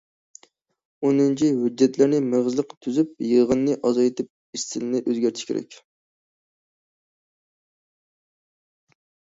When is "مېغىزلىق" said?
2.31-2.73